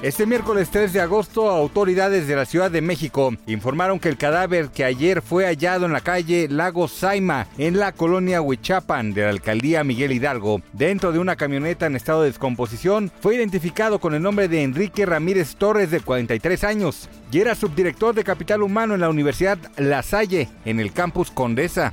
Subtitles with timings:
[0.00, 4.68] Este miércoles 3 de agosto, autoridades de la Ciudad de México informaron que el cadáver
[4.68, 9.30] que ayer fue hallado en la calle Lago Saima, en la colonia Huichapan de la
[9.30, 14.22] alcaldía Miguel Hidalgo, dentro de una camioneta en estado de descomposición, fue identificado con el
[14.22, 19.00] nombre de Enrique Ramírez Torres, de 43 años, y era subdirector de Capital Humano en
[19.00, 21.92] la Universidad La Salle, en el campus Condesa.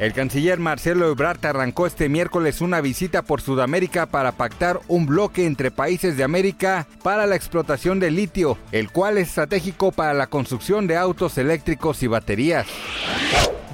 [0.00, 5.46] El canciller Marcelo Ebrard arrancó este miércoles una visita por Sudamérica para pactar un bloque
[5.46, 10.26] entre países de América para la explotación de litio, el cual es estratégico para la
[10.26, 12.66] construcción de autos eléctricos y baterías.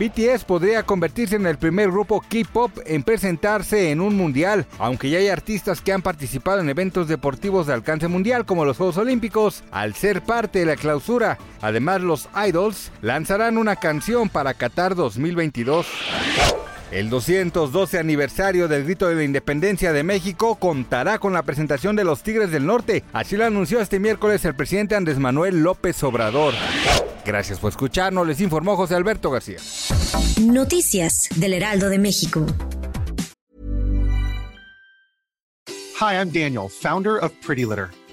[0.01, 5.19] BTS podría convertirse en el primer grupo K-pop en presentarse en un mundial, aunque ya
[5.19, 9.62] hay artistas que han participado en eventos deportivos de alcance mundial como los Juegos Olímpicos,
[9.70, 11.37] al ser parte de la clausura.
[11.61, 15.87] Además, los Idols lanzarán una canción para Qatar 2022.
[16.91, 22.02] El 212 aniversario del grito de la independencia de México contará con la presentación de
[22.02, 23.05] los Tigres del Norte.
[23.12, 26.52] Así lo anunció este miércoles el presidente Andrés Manuel López Obrador.
[27.24, 29.58] Gracias por escucharnos, les informó José Alberto García.
[30.41, 32.44] Noticias del Heraldo de México.
[36.00, 37.91] Hi, I'm Daniel, founder of Pretty Litter.